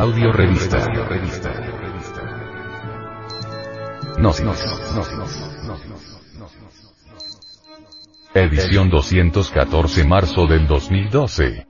[0.00, 0.78] Audio Revista.
[4.16, 4.54] No, no,
[8.32, 11.69] Edición 214 marzo del 2012.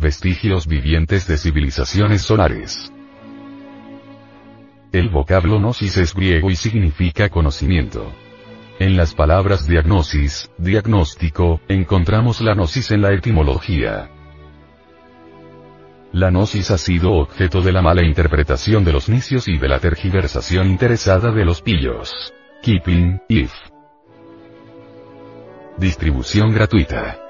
[0.00, 2.90] Vestigios vivientes de civilizaciones solares.
[4.92, 8.10] El vocablo gnosis es griego y significa conocimiento.
[8.78, 14.08] En las palabras diagnosis, diagnóstico, encontramos la gnosis en la etimología.
[16.12, 19.80] La gnosis ha sido objeto de la mala interpretación de los nicios y de la
[19.80, 22.32] tergiversación interesada de los pillos.
[22.62, 23.52] Keeping, if.
[25.76, 27.29] Distribución gratuita.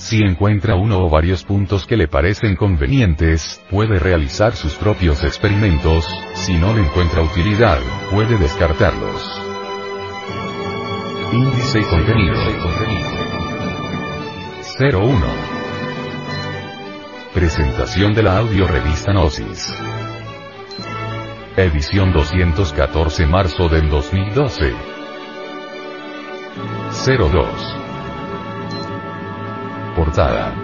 [0.00, 6.08] Si encuentra uno o varios puntos que le parecen convenientes, puede realizar sus propios experimentos,
[6.32, 7.78] si no le encuentra utilidad,
[8.10, 9.42] puede descartarlos.
[11.32, 12.34] Índice y contenido.
[14.80, 15.26] 01.
[17.34, 19.74] Presentación de la audio revista Gnosis.
[21.58, 24.72] Edición 214 marzo del 2012.
[27.06, 27.89] 02.
[29.96, 30.54] Portada.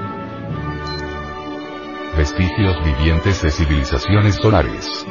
[2.17, 5.05] Vestigios vivientes de civilizaciones solares.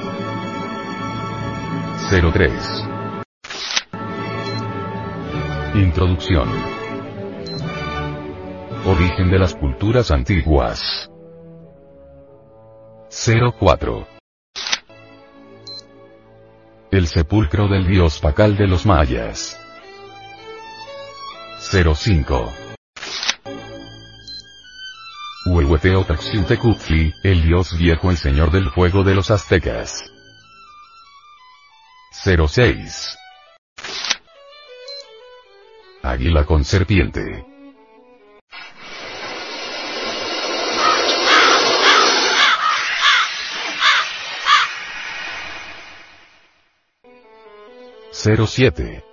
[2.10, 2.88] 03.
[5.76, 6.50] Introducción.
[8.86, 11.10] Origen de las culturas antiguas.
[13.10, 14.08] 04.
[16.92, 19.60] El sepulcro del dios Pacal de los mayas.
[21.60, 22.65] 05.
[25.66, 30.04] Huehueteotlaxiutecutli, el dios viejo y señor del fuego de los aztecas.
[32.14, 33.18] 06.
[36.04, 37.44] Águila con serpiente.
[48.12, 49.04] Cero siete.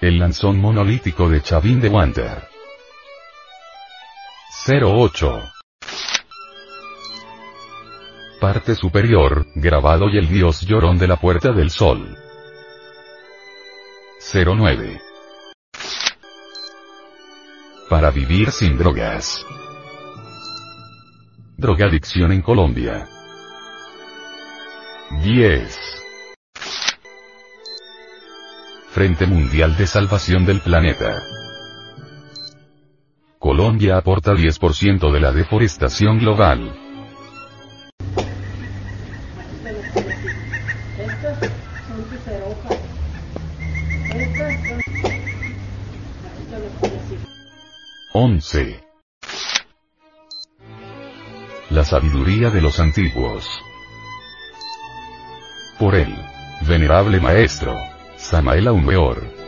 [0.00, 2.57] El lanzón monolítico de Chavin de Wander.
[4.70, 5.50] 08.
[8.38, 12.14] Parte superior, grabado y el dios llorón de la Puerta del Sol.
[14.30, 15.00] 09.
[17.88, 19.42] Para vivir sin drogas.
[21.56, 23.08] Drogadicción en Colombia.
[25.22, 25.78] 10.
[28.90, 31.37] Frente Mundial de Salvación del Planeta.
[33.38, 36.74] Colombia aporta 10% de la deforestación global.
[48.12, 48.84] 11.
[51.70, 53.48] La sabiduría de los antiguos.
[55.78, 56.12] Por el
[56.66, 57.76] venerable maestro,
[58.16, 59.47] Samael Aumeor.